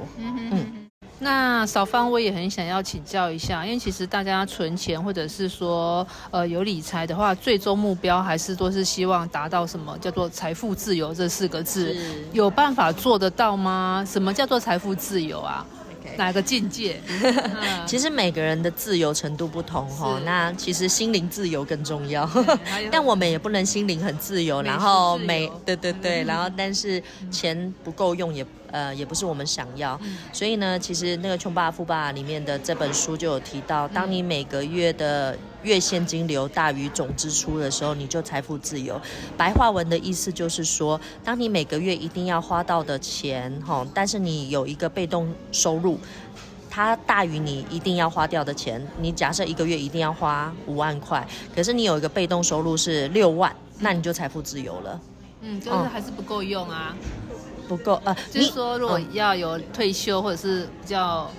[1.24, 11.96] 那少芳，我也很想要请教一下，因为其实大家存钱或者是说呃有理财的话，最终目标还是都是希望达到什么叫做财富自由这四个字，
[12.34, 14.06] 有办法做得到吗？
[14.06, 15.66] 什么叫做财富自由啊？
[16.18, 17.02] 哪个境界？
[17.08, 22.30] 嗯其实每个人的自由程度不同哈，那其实心灵自由更重要。
[22.92, 29.98] 但我们也不能心灵很自由，然后每对对对，然后但是钱不够用也呃也不是我们想要，
[30.34, 39.00] 所以呢，其实那个《穷爸爸富爸爸》里面的这本书就有提到，当你每个月的月现金流大于总支出的时候，你就财富自由。
[39.38, 46.00] 白话文的意思就是说，当你每个月一定要花到的钱哈，但是你有一个被动收入。
[46.76, 48.84] 它大于你一定要花掉的钱。
[49.00, 51.24] 你假设一个月一定要花五万块，
[51.56, 55.00] 可是你有一个被动收入是六万，那你就财富自由了。
[55.42, 56.96] 嗯，就是还是不够用啊。
[57.76, 59.08] 不够啊，就是说，如果嗯。
[59.14, 61.30] 要有退休或者是比较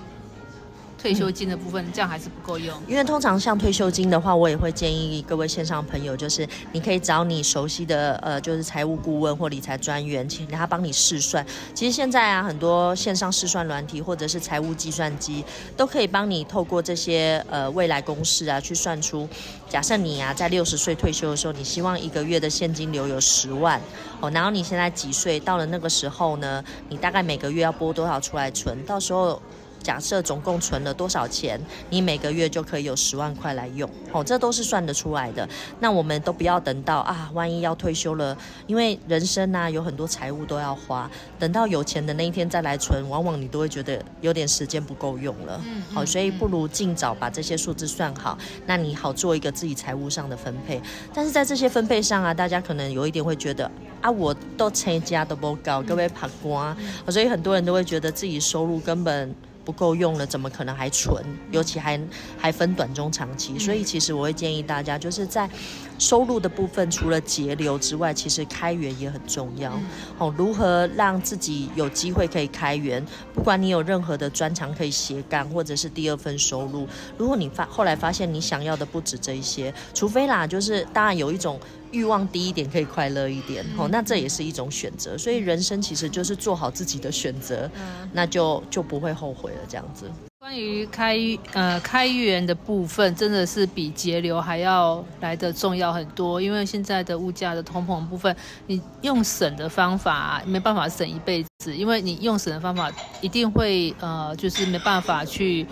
[1.05, 2.75] 退休金的部分，这样还是不够用。
[2.87, 11.45] 因为通常像退休金的话，我也会建议各位线上朋友，就是你可以找你熟悉的呃，就是财务顾问或理财专员，请他帮你试算。
[11.75, 15.45] 其实现在啊，很多线上试算软体或者是财务计算机，
[15.77, 19.29] 都可以帮你透过这些呃未来公式啊，去算出，
[19.69, 23.79] 假设你啊在六十岁退休的时候，你希望一个月的现金流有十万
[24.19, 25.39] 哦，然后你现在几岁？
[25.39, 28.75] 到了那个时候呢，你大概每个月要拨多少出来存？
[28.87, 29.39] 到时候。
[29.85, 35.47] 假设总共存了多少钱，你每个月就可以有十万块来用，哦，这都是算得出来的。
[35.79, 45.61] 那我们都不要等到啊，万一要退休了，因为人生呐、有很多财务都要花，等到有钱的那一天再来存，往往你都会觉得有点时间不够用了。
[45.63, 50.81] 嗯好、所以不如尽早把这些数字算好，那你好做一个自己财务上的分配。
[51.13, 53.69] 但是在这些分配上啊，大家可能有一点会觉得
[54.01, 56.75] 啊，我都成家都不高，各位爬瓜，
[57.07, 59.35] 所以很多人都会觉得自己收入根本。
[59.65, 61.23] 不够用了，怎么可能还存？
[61.51, 61.99] 尤其还
[62.37, 65.49] 还分短中长期，所以其实我会建议大家，就是在
[65.97, 69.73] 收入的部分，除了节流之外，其实开源也很重要。
[70.19, 73.03] 哦，如何让自己有机会可以开源？
[73.33, 81.59] 不管你有任何的专长可以斜杠，或者是第二份收入，如果你发后来发现你想要的不止这一些，除非啦，就是当然有一种。
[81.95, 85.17] 欲望低一点可以快乐一点，哦，那这也是一种选择。
[85.17, 87.71] 所以人生其实就是做好自己的选择，
[88.11, 89.59] 那就就不会后悔了。
[89.69, 90.11] 这样子。
[90.37, 91.17] 关于开
[91.53, 96.39] 呃开源的部分，真的是比节流还要来的重要很多。
[96.39, 98.35] 因为现在的物价的通膨部分，
[98.67, 105.65] 你用省的方法没办法省一辈子，因为你用省的方法一定会呃就是没办法去。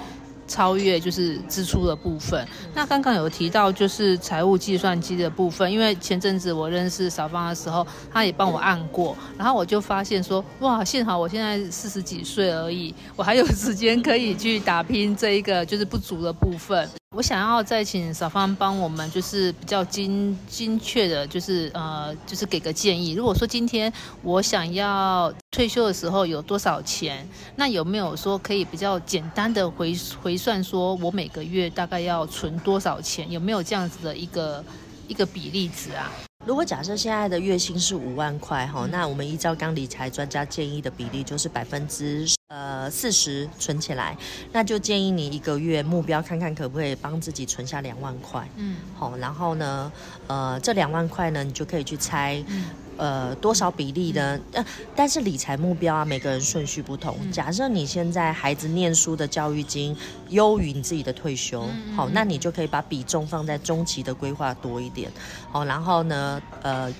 [0.47, 2.47] 超越就是支出的部分。
[2.73, 16.89] 那刚刚有提到就是财务计算机的部分，因为前阵子我认识小芳的时候，他也帮我按过，然后我就发现说，哇，幸好我现在四十几岁而已，我还有时间可以去打拼这一个就是不足的部分。
[17.15, 23.11] 我想要再请小芳帮我们，就是比较精精确的，就是呃，就是给个建议。
[23.11, 23.91] 如果说今天
[24.23, 33.29] 我想要退休的时候有多少钱，那有没有说可以比较简单的回回算，说我每个月大概要存多少钱？
[33.29, 34.65] 有没有这样子的一个
[35.07, 36.11] 一个比例值啊？
[36.47, 44.15] 如果假设现在的月薪是五万块哈，那我们依照刚理财专家建议的比例，就是百分之呃四十存起来，
[44.51, 48.47] 那就建议你一个月目标看看可不可以帮自己存下两万块。
[48.57, 49.91] 嗯好，然后呢，
[50.27, 52.43] 呃，这两万块呢，你就可以去猜。
[52.47, 54.39] 嗯呃，多少比例呢？
[54.51, 54.63] 呃，
[54.95, 57.17] 但是理财目标啊，每个人顺序不同。
[57.31, 59.97] 假设你现在孩子念书的教育金
[60.29, 65.11] 优于你自己的退休，好，那你就可以把比重放在中期的规划多一点。
[65.51, 66.93] 好，然后呢，呃。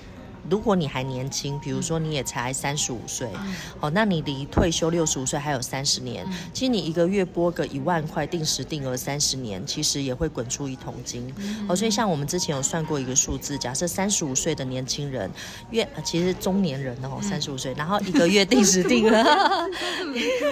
[0.48, 3.28] 如果你还年轻，比如说你也才三十五岁，
[3.80, 11.32] 哦，那你离退休六十五岁还有三十年，其实你一个月拨个一万块定时定额三十年，其实也会滚出一桶金。
[11.68, 15.30] 哦，所以像我们之前有算过一个数字，假设三十五岁的年轻人，
[15.70, 19.22] 月呃其实中年人哦，三十五岁，然后一个月定时定额，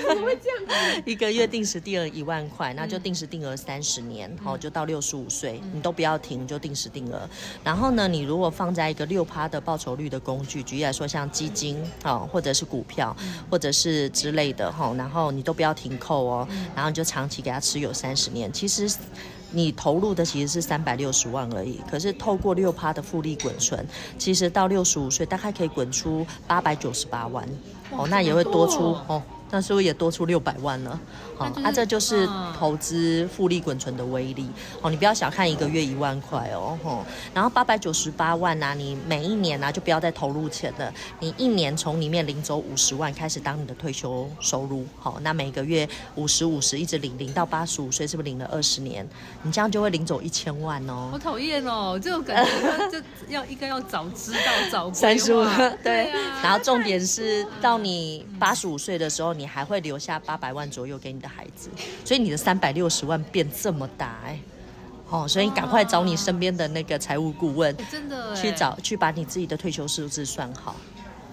[0.09, 7.29] 怎么会这样一个月定时定额一万块，那就定时定额三十年，好，就到六十五岁，你都不要停，就定时定额。
[7.63, 13.15] 然后呢，你如果放在一个六趴的报酬酬率的工具，举例来说，像基金啊、或者是股票，
[13.51, 18.91] 或者是之类的哈、然后你都不要停扣哦，然后你就长期给它持有三十年，其实。
[19.55, 27.47] 你投入的其实是三百六十万而已，可是透过六趴的复利滚存，其实到六十五岁大概可以滚出八百九十八万，
[27.91, 30.99] 哦，那也会多出哦，那是不是也多出六百万了？
[31.37, 34.49] 好、那就是啊，这就是嗯投资复利滚存的威力
[34.81, 34.91] 哦。
[34.91, 49.07] 你不要小看一个月一万块哦，吼、然后八百九十八万呐、你每一年啊就不要再投入钱了，你一年从里面领走五十万开始当你的退休收入，好、那每个月五十五十一直领，领到八十五岁，是不是领了二十年？
[49.43, 51.19] 你这样就会领走一千万哦好。
[51.19, 54.39] 讨厌哦，这种感觉就要应该要早知道
[54.71, 55.45] 早三十五，
[55.83, 61.69] 对，啊，然后重点是到你八十五岁的时候，你还会留下八百万左右给你的孩子，
[62.05, 64.39] 所以你的三百六十万变这么大哎、
[65.09, 70.75] 哦，所以你赶快找你身边的那个财务顾问哎真的哎去找，去把你自己的退休数字算好。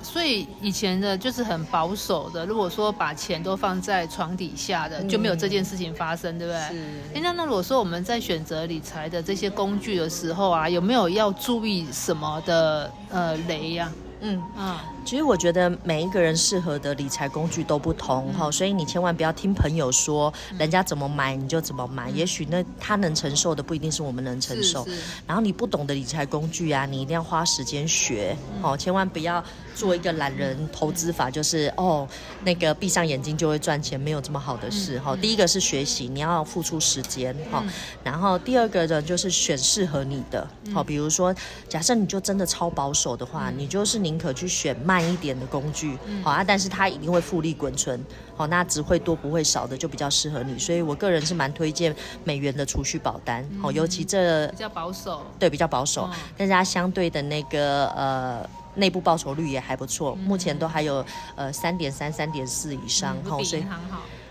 [0.02, 6.62] 所以以前的就是很保守的，如果说把钱都放在床底下的，就没有这件事情发生，对不对？
[6.70, 6.84] 是。
[7.16, 13.92] 哎，那那如果说我们在选择理财的这些工具的时候啊，有没有要注意什么的呃雷呀、
[14.22, 14.86] 嗯，啊？
[15.10, 24.88] 其实我觉得每一个人适合的理财工具都不同哈、所以你千万不要听朋友说人家怎么买你就怎么买，也许那他能承受的不一定是我们能承受。
[25.26, 29.44] 然后你不懂的理财工具啊，你一定要花时间学哦，千万不要
[29.74, 32.08] 做一个懒人投资法，就是哦
[32.44, 37.64] 那个闭上眼睛就会赚钱，没有这么好的事哈、第一个是学习，你要付出时间哈、
[38.04, 41.34] 然后第二个呢就是选适合你的，好、比如说
[41.68, 47.98] 假设你就真的超保守的话，你就是宁可去选慢一点的工具，好、啊，但是它一定会复利滚存，
[48.36, 55.26] 好、那只会多不会少的就比较适合你，所以我个人是蛮推荐美元的储蓄保单，好、尤其这比较保守。
[55.40, 56.20] 对，比较保守，嗯。
[56.38, 61.06] 但是它相对的那个呃内部报酬率也还不错，目前都还有
[61.38, 63.64] 呃三点三、三点四以上，嗯哈、所以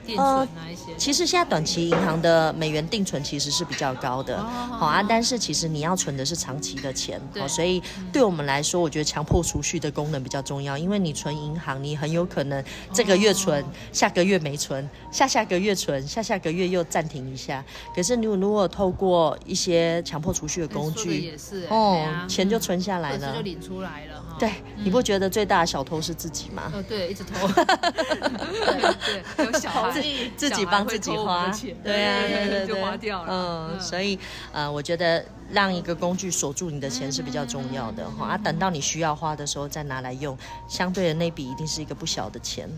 [0.09, 0.97] 定存那一些。
[0.97, 4.47] 其实现在短期银行的美元定存其实是比较高的，哦
[4.79, 17.63] 好啊，但是其实你要存的是长期的钱，对好，所以对我们来说，我觉得强迫储蓄的功能比较重要，因为你存银行，你很有可能这个月存，下个月没存，下下个月存，下下个月又暂停一下。
[17.95, 23.43] 可是你如果透过一些强迫储蓄的哎工具也，是哎哦钱就存下来了就。
[23.49, 24.37] 领出来了哈。
[24.39, 26.71] 对，你不觉得最大的小偷是自己吗？
[26.75, 28.95] 哦，对，一直偷， 对
[29.37, 29.91] 对，有小孩
[30.37, 31.51] 自己帮自己花，
[31.83, 33.73] 对啊，对对对，就花掉了。
[33.75, 34.19] 嗯，所以
[34.53, 40.37] 呃，我觉得让一个工具锁住你的钱是比较重要的哈、啊，等到你需要花的时候再拿来用，
[40.69, 42.69] 相对的那笔一定是一个不小的钱。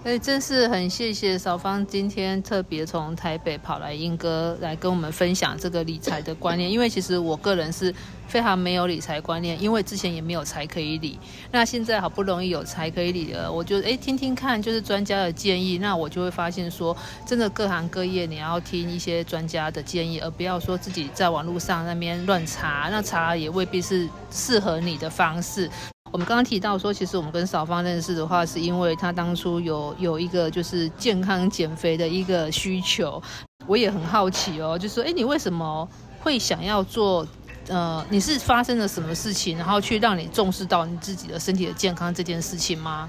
[0.00, 7.92] 所以真是很谢谢少芳今天特别从台北跑来英哥来跟我们分享这个理财的观念，因为其实我个人是
[8.26, 11.18] 非常没有理财观念，因为之前也没有财可以理，
[11.50, 25.68] 那现在好不容易有财可以理了，我就哎听听看，就是专家的建议，那我就会发现说，真的各行各业你要听一些专家的建议，而不要说自己在网络上那边乱查，那查也未必是适合你的方式。
[26.10, 33.22] 我们刚刚提到说，其实我们跟少芳认识的话，是因为他当初有有一个就是健康减肥的一个需求。
[33.66, 35.86] 我也很好奇哦，就说，哎，你为什么
[36.20, 37.26] 会想要做？
[37.68, 43.08] 呃，你是发生了什么事情，然后去让你重视到你自己的身体的健康这件事情吗？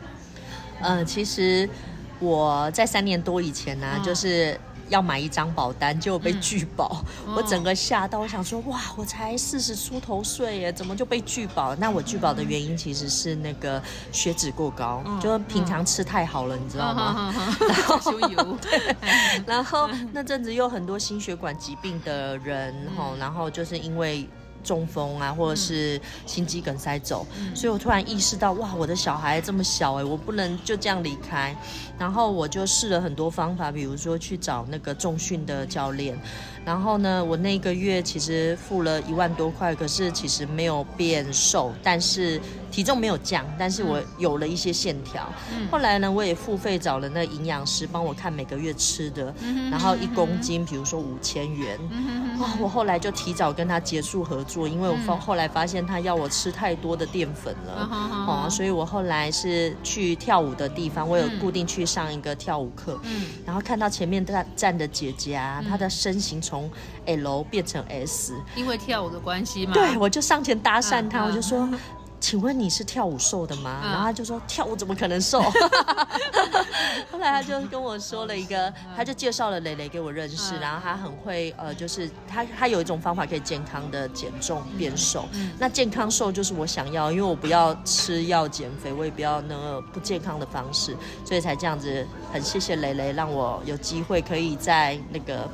[0.81, 1.69] 呃，其实
[2.19, 4.59] 我在三年多以前呢、嗯就是。
[4.89, 11.75] 要买一张保单，结果被拒保，嗯我整个吓到，我想说，哇，我才四十出头岁耶，怎么就被拒保？
[11.75, 17.33] 那我拒保的原因其实是那个血脂过高，嗯就是平常吃太好了，你知道吗？
[17.67, 18.57] 然后油，
[19.45, 24.27] 然后那阵子又很多心血管疾病的人哈、然后就是因为
[24.63, 31.55] 中风啊，或者是心肌梗塞走，所以我突然意识到，哇，我的小孩这么小哎，我不能就这样离开。
[31.97, 36.17] 然后我就试了很多方法，比如说去找那个重训的教练。
[36.65, 45.27] 然后呢，我那个月其实付了一万多块，可是其实没有变瘦，但是体重没有降，但是我有了一些线条。
[45.71, 49.33] 后来呢，我也付费找了那营养师帮我看每个月吃的，
[49.71, 51.79] 然后一公斤，比如说五千元。
[52.39, 57.89] 哇，我后来就提早跟他结束合作，因为我发后来发现他要我吃太多的淀粉了，
[58.27, 63.25] 哦，所以我后来是去跳舞的地方，我有固定去上一个跳舞课，嗯。
[63.45, 66.69] 然后看到前面站站的姐姐啊，她的身形从
[67.05, 69.73] L 变成 S，因为跳舞的关系嘛。
[69.73, 71.69] 对我就上前搭讪他，嗯我就说。
[72.21, 73.79] 请问你是跳舞瘦的吗？
[73.81, 75.39] 嗯然后他就说跳舞怎么可能瘦？
[77.09, 85.29] 后来他就跟我说了一个，他就介绍了蕾蕾给我认识，嗯然后他很会呃，就是他他有一种方法可以健康的减重变瘦。
[85.31, 92.05] 嗯那健康瘦就是我想要，因为我不要吃药减肥，我也不要那个不健康的方式，所以才这样子。
[92.33, 95.49] 很谢谢蕾蕾，让我有机会可以在那个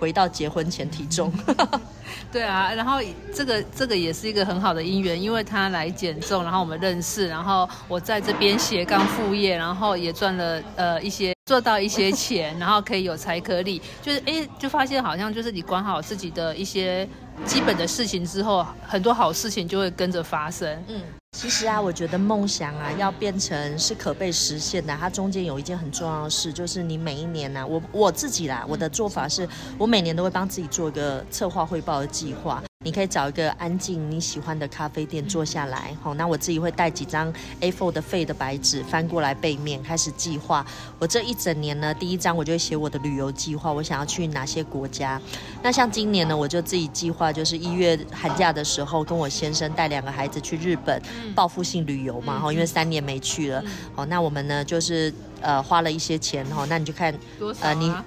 [0.00, 1.32] 回到结婚前体重。
[2.32, 2.98] 对啊，然后
[3.34, 17.08] 这个这个也是一个很好的姻缘，因为他来减重，然后我们认识，然后我在这边斜杠副业，然后也赚了呃一些做到一些钱，然后可以有财可理， 就是哎就发现好像就是你管好自己的一些
[17.44, 20.68] 基本的事情之后，很多好事情就会跟着发生。
[20.88, 21.00] 嗯，
[21.32, 32.62] 其实啊，我觉得梦想啊，要变成是可被实现的，它中间有一件很重要的事，就是你每一年呢、我我自己啦，我的做法是我每年都会帮自己做一个策划汇报的计划。
[32.82, 40.64] 你可以找一个安静你喜欢的咖啡店坐下来，好，那我自己会带几张 A4 的废的白纸翻过来背面开始计划。
[40.98, 45.20] 我这一整年呢，第一张我就会写我的旅游计划，我想要去哪些国家。
[45.62, 50.98] 那像今年呢，我就自己计划，就是一月寒假的时候，跟我先生带两个孩子去日本
[51.34, 53.62] 报复性旅游嘛，哈、因为三年没去了。
[53.94, 55.12] 好，那我们呢就是
[55.42, 58.04] 呃花了一些钱哈，那你就看多少、啊？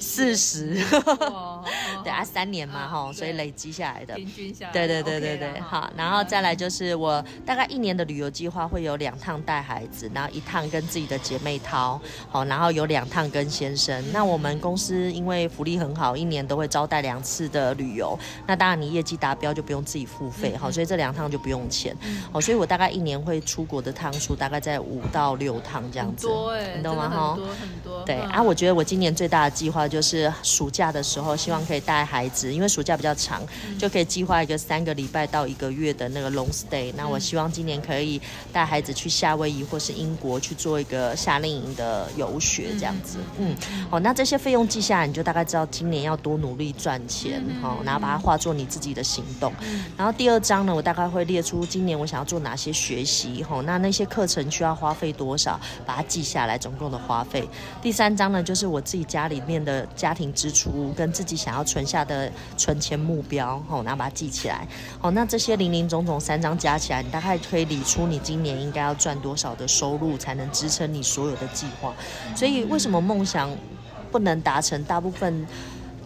[0.00, 0.76] 四十，
[1.30, 1.64] 哦
[2.02, 4.14] 对啊，三年嘛哈，啊所以累积下来的。
[4.14, 14.04] 平均下来，对对对对对，好，然后再来就是我大概一年的旅游计划会有两趟带孩子，然后一趟跟自己的姐妹淘，好，然后有两趟跟先生。
[14.12, 21.96] 那我们公司因为福利很好，一年都会招待两次的旅游，那当然你业绩达标就不用自己付费，好，所以这两趟就不用钱，
[22.30, 27.08] 好，所以我大概一年会出国的趟数大概在五到六趟这样很子，多哎、你懂吗？
[27.08, 27.36] 哈很。
[27.42, 28.00] 多很多。
[28.02, 33.40] 嗯对啊，我觉得我今年最大的计划就是暑假的时候，希望可以带孩子，因为暑假比较长，
[33.78, 36.92] 就可以计划一个三个礼拜到一个月的那个 long stay。
[36.96, 38.20] 那我希望今年可以
[38.52, 43.18] 带孩子去夏威夷或是英国去做一个夏令营的游学，这样子。
[43.38, 43.54] 嗯，
[43.88, 49.52] 好，那这些费用记下来，你就大概知道今年要多努力赚钱，好，然后把它化作你自己的行动。
[49.96, 57.48] 然后第二章呢，我大概会列出今年我想要做哪些学习，吼，那那些课程需要花费多少，把它记下来，总共的花费。
[57.80, 64.66] 第三章呢，就是我自己家里面的家庭支出跟自己想要存下的存钱目标，吼，然后把它记起来。
[64.98, 71.92] 好，那这些零零总总三张加起来，你大概推理出你今年应该要赚多少的收入，才能支撑你所有的计划。
[72.34, 73.50] 所以为什么梦想
[74.10, 74.82] 不能达成？
[74.84, 75.46] 大部分。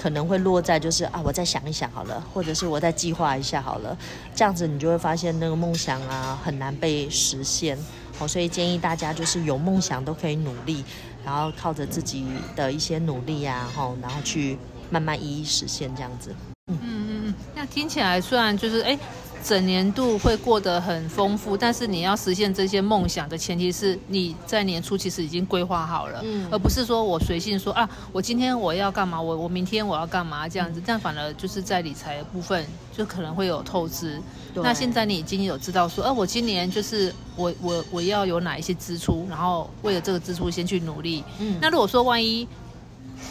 [0.00, 3.98] 可能会落在就是啊，我再想一想好了，或者是我再计划一下好了，
[4.32, 7.76] 这样子你就会发现那个梦想啊很难被实现。
[8.18, 10.84] 哦，所以建议大家就是有梦想都可以努力，
[11.24, 14.58] 然后靠着自己的一些努力呀、吼，然后去
[14.90, 16.34] 慢慢一一实现这样子。
[16.66, 18.98] 嗯嗯嗯，那听起来虽然就是哎。
[19.45, 32.66] 整年度会过得很丰富，但是你要实现这些梦想的前提是你在年初其实已经规划好了，嗯而不是说我随性说啊，我今天我要干嘛，我我明天我要干嘛这样子，这样反而就是在理财的部分
[32.97, 34.20] 就可能会有透支。
[34.55, 41.22] 那现在你已经有知道说，哎，我今年就是我我我要有哪一些支出，然后为了这个支出先去努力。
[41.39, 42.47] 嗯那如果说万一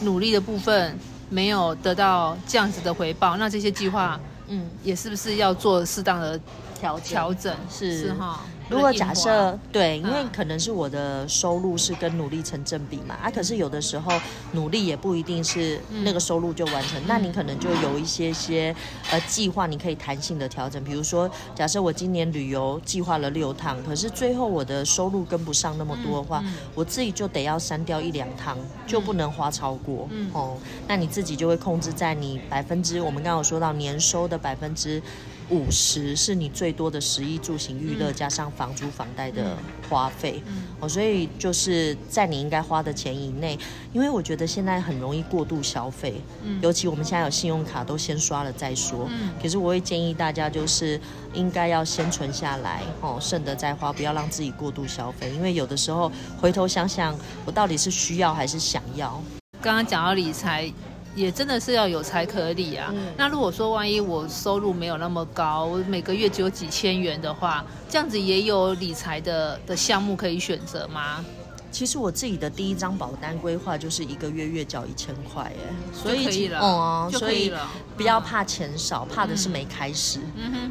[0.01, 0.97] 努力的部分
[1.29, 4.17] 没有得到这样子的回报，那这些计划
[4.47, 6.39] 嗯，也是不是要做适当的
[6.79, 7.55] 调调整？
[7.69, 8.45] 是是哈。
[8.69, 14.11] 如果假设对，因为嗯可能是我的收入是跟努力成正比嘛，啊，可是有的时候
[14.51, 18.75] 努力也不一定是那个收入就完成，那你可能就有一些些
[19.09, 20.83] 呃计划，你可以弹性的调整。
[20.83, 30.07] 比如说，假设我今年旅游计划了六趟，可是最后我的收入跟不上那么多的话，嗯我自己就得要删掉一两趟，就不能花超过。
[30.11, 30.57] 嗯哦，
[30.87, 35.01] 那你自己就会控制在你百分之，我们刚刚有说到年收的百分之。
[35.49, 39.57] 五十是你最多的食衣住行娱乐、加上房租房贷的
[39.89, 40.63] 花费，嗯。
[40.79, 43.57] 哦，所以就是在你应该花的钱以内，
[43.93, 46.59] 因为我觉得现在很容易过度消费，嗯。
[46.61, 49.31] 尤其我们现在有信用卡都先刷了再说，嗯。
[49.41, 50.99] 可是我会建议大家就是
[51.33, 59.21] 应该要先存下来，哦，剩的再花，不要让自己过度消费，因为有的时候回头想想，我到底是需要还是想要，
[59.61, 60.71] 刚刚讲到理财。
[61.17, 62.89] 也真的是要有财可理啊。
[62.93, 71.25] 嗯那如果说万一我收入没有那么高，我每个月只有几千元的话，这样子也有理财的的项目可以选择吗？
[71.71, 77.51] 其实我自己的第一张保单规划就是一个月月缴一千块，哎，所以哦、所以
[77.95, 80.19] 不要怕钱少，怕的是没开始。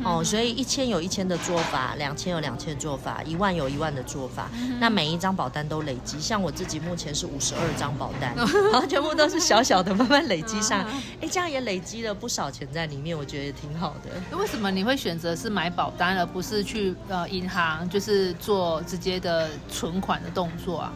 [0.05, 4.49] 哦，所以一千有一千的做法，两千有两千的做法，一万有一万的做法。
[4.55, 8.34] 嗯那每一张保单都累积，像我自己目前是五十二张保单，
[8.70, 10.84] 然后全部都是小小的，慢慢累积上。
[10.92, 14.11] 嗯哎，这样也累积了不少钱在里面，我觉得也挺好的。
[14.30, 20.92] 那为什么你会选择是买保单，而不是去呃银行，就是做直接的存款的动作啊？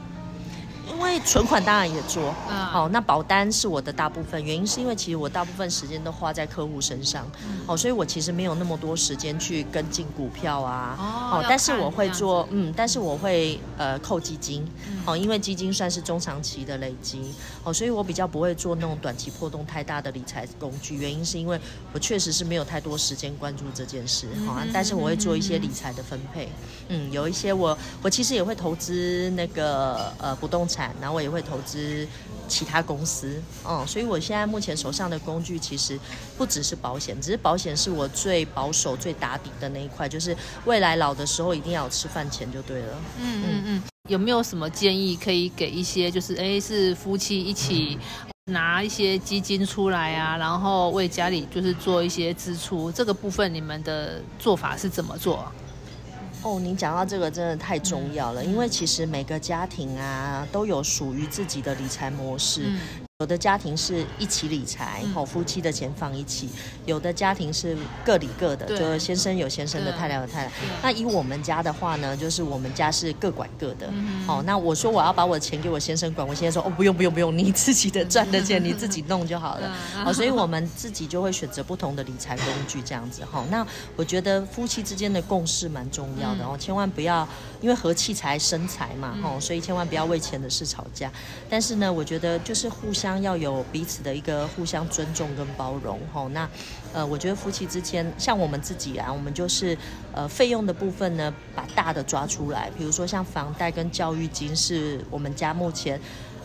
[0.91, 2.57] 因为存款当然也做，嗯。
[2.66, 7.61] 好、那保单是我的大部分，原因是因为其实我大部分时间都花在客户身上，嗯。
[7.66, 10.97] 哦，所以我其实没有那么多时间去跟进股票啊，
[11.32, 15.03] 哦要但是我会做嗯，但是我会呃扣基金，嗯。
[15.07, 17.34] 哦，因为基金算是中长期的累积，
[17.64, 21.61] 哦，所以我比较不会做那种短期波动太大的理财工具，原因是因为
[21.93, 26.49] 我确实是没有太多时间关注这件事，好、啊，但是我会做一些理财的分配，
[26.88, 32.07] 嗯，有一些我我其实也会投资那个呃不动产，然后我也会投资
[32.49, 35.99] 其他公司，嗯，所以我现在目前手上的工具其实
[36.37, 42.99] 不只是保险，只是保险是我最保守、最打底的那一块，就是未来老的时候一定要有吃饭钱就对了。
[43.20, 47.99] 嗯嗯嗯，有没有什么建议可以给一些就是哎是夫妻一起
[48.47, 55.53] 拿一些基金出来啊，然后为家里就是做一些支出，这个部分你们的做法是怎么做啊？
[56.43, 62.72] 哦，你讲到这个真的太重要了，因为其实每个家庭啊都有属于自己的理财模式。
[63.20, 66.48] 有的家庭是一起理财，吼、夫妻的钱放一起；
[66.86, 70.52] 有的家庭是各理各的，就是先生有先生的，太太有太太。
[70.82, 73.90] 那以我们家的话呢，就是我们家是各管各的。
[73.92, 79.70] 嗯哦，那我说我要把我的钱给我先生管，我先生说哦不用不用不用，你自己的赚的钱你自己弄就好了。
[80.02, 83.66] 好哦，所以我们自己就会选择不同的理财工具这样子哈、那
[83.96, 87.28] 我觉得夫妻之间的共识蛮重要的哦，千万不要
[87.61, 91.11] 因为和气才生财嘛吼、所以千万不要为钱的事吵架。
[91.48, 96.48] 但是呢，我觉得就是互相要有彼此的一个互相尊重跟包容吼、那
[96.92, 99.76] 呃，我觉得夫妻之间，像我们自己啊，我们就是
[100.12, 106.00] 呃费用的部分呢，把大的抓出来，比如说像房贷跟教育金是我们家目前。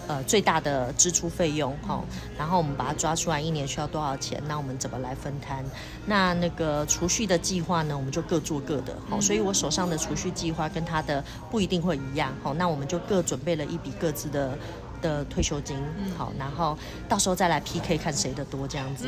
[0.08, 2.04] 呃，最大的支出费用哈、
[2.38, 4.42] 然后我们把它抓出来，一年需要多少钱？
[4.48, 5.64] 那我们怎么来分摊？
[6.06, 14.58] 那那个储蓄的计划呢，我们就各做各的，好、所以我手上的储蓄计划跟他的不一定会一样，好、那我们就各准备了一笔各自的。
[15.06, 15.78] 的退休金，
[16.18, 16.78] 好，然后
[17.08, 19.08] 到时候再来 PK 看谁的多这样子，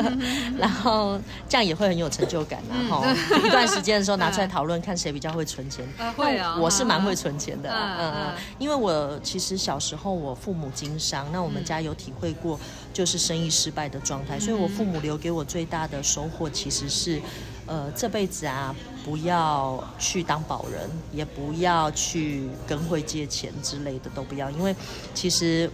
[0.58, 1.18] 然后
[1.48, 3.04] 这样也会很有成就感然后、
[3.46, 5.86] 一段时间的时候拿出来讨论，看谁比较会存钱。
[5.98, 12.58] 啊会啊那我是蛮会存钱的嗯嗯，因为我其实小时候我父母经商，那我们家有体会过
[12.92, 17.20] 就是生意失败的状态，所以我父母留给我最大的收获其实是，
[17.66, 18.74] 呃，这辈子啊
[19.04, 24.74] 不要去当保人，也不要去跟会借钱之类的都不要，因为
[25.14, 25.70] 其实。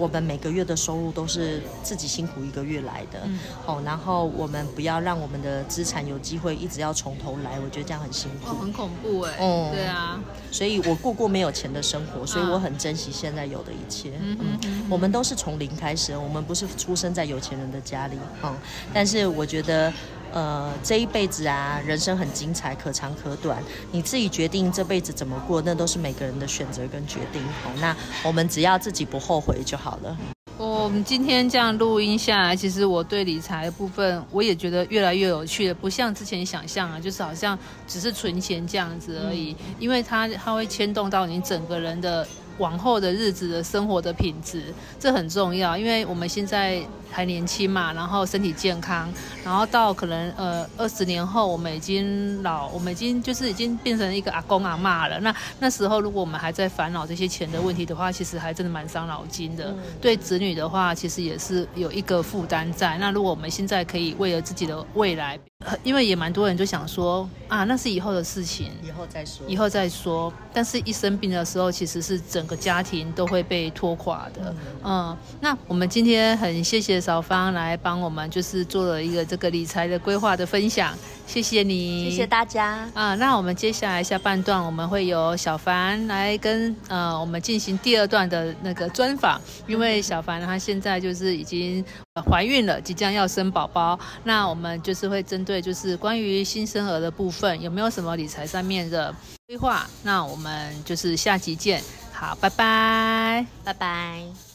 [0.00, 8.48] 我们每个月的收入都是自己辛苦一个月来的，嗯哦，然后我们不要让我们的资产有机会一直要从头来，我觉得这样很辛苦。
[8.48, 10.20] 哦，很恐怖哎、哦对啊，
[10.52, 14.38] 所以我过过没有钱的生活，所以我很珍惜现在有的一切嗯。
[14.62, 18.56] 嗯，我们都是从零开始，我们不是出生在有钱人的家里，嗯，
[18.94, 19.92] 但是我觉得。
[20.32, 27.42] 呃，这一辈子啊，人生很精彩，可长可短，你自己决定这辈子怎么过，那都是每个人的选择跟决定。
[27.62, 30.16] 好，那我们只要自己不后悔就好了。
[30.58, 37.56] 我们今天这样录音下来，其实我对理财的部分，我也觉得越来越有趣了，不像之前想象啊，就是好像
[37.86, 42.26] 只是存钱这样子而已，因为它它会牵动到你整个人的
[42.58, 49.12] 往后的日子的生活的品质，这很重要，因为我们现在还年轻嘛，然后身体健康，
[49.44, 55.18] 然后到可能呃二十年后，我们已经老，我们已经就是已经变成一个阿公阿妈了。
[55.20, 59.74] 那那时候如果我们还在烦恼这些钱的问题的话，其实还真的蛮伤脑筋的。
[60.00, 62.98] 对子女的话，其实也是有一个负担在。
[62.98, 68.70] 那如果我们现在可以为了自己的未来，呃因为也蛮多人就想说啊，那是以后的事情。
[68.82, 69.46] 以后再说。
[69.48, 74.54] 以后再说，但是一生病的时候，其实是整个家庭都会被拖垮的。
[74.84, 80.96] 嗯，那我们今天很谢谢少芳来帮我们，就是做了一个这个理财的规划的分享，
[81.26, 82.88] 谢谢你，谢谢大家。
[82.94, 91.84] 啊，那我们接下来下半段我们会由小凡来跟呃我们进行第二段的那个专访，因为小凡她现在就是已经
[92.14, 99.14] 呃怀孕了，即将要生宝宝，那我们就是会针对就是关于新生儿的部分有没有什么理财上面的
[99.46, 101.82] 规划，那我们就是下集见，
[102.12, 103.46] 好，拜拜。
[103.64, 104.47] 拜拜。